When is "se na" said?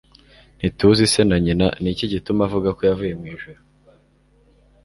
1.13-1.37